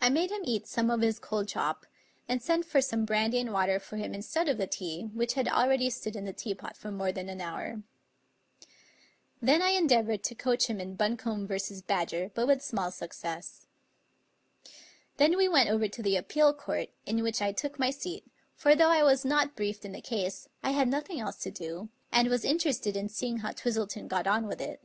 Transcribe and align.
I 0.00 0.10
made 0.10 0.32
him 0.32 0.40
eat 0.42 0.66
some 0.66 0.90
of 0.90 1.02
his 1.02 1.20
cold 1.20 1.46
chop, 1.46 1.86
and 2.28 2.42
sent 2.42 2.64
for 2.64 2.80
some 2.80 3.04
brandy 3.04 3.38
and 3.38 3.52
water 3.52 3.78
for 3.78 3.96
him 3.96 4.12
instead 4.12 4.48
of 4.48 4.58
the 4.58 4.66
tea, 4.66 5.04
which 5.14 5.34
had 5.34 5.46
already 5.46 5.88
stood 5.88 6.16
in 6.16 6.24
the 6.24 6.32
tea 6.32 6.52
pot 6.52 6.76
for 6.76 6.90
more 6.90 7.12
than 7.12 7.28
an 7.28 7.40
hour. 7.40 7.84
Then 9.40 9.62
I 9.62 9.68
endeavored 9.70 10.24
to 10.24 10.34
coach 10.34 10.66
him 10.66 10.80
in 10.80 10.96
Buncombe 10.96 11.46
v. 11.46 11.60
Badger, 11.86 12.32
but 12.34 12.48
with 12.48 12.60
small 12.60 12.90
success. 12.90 13.68
Then 15.16 15.36
we 15.36 15.48
went 15.48 15.70
over 15.70 15.86
to 15.86 16.02
the 16.02 16.16
Appeal 16.16 16.52
Court, 16.52 16.88
in 17.06 17.22
which 17.22 17.40
I 17.40 17.52
took 17.52 17.78
my 17.78 17.90
seat; 17.92 18.24
for 18.56 18.74
though 18.74 18.90
I 18.90 19.04
was 19.04 19.24
not 19.24 19.54
briefed 19.54 19.84
in 19.84 19.92
the 19.92 20.00
case, 20.02 20.48
I 20.64 20.72
had 20.72 20.88
noth 20.88 21.08
ing 21.08 21.20
else 21.20 21.36
to 21.44 21.52
do, 21.52 21.88
and 22.10 22.26
was 22.26 22.44
interested 22.44 22.96
in 22.96 23.08
seeing 23.08 23.36
how 23.36 23.52
Twistleton 23.52 24.08
got 24.08 24.26
on 24.26 24.48
with 24.48 24.60
it. 24.60 24.82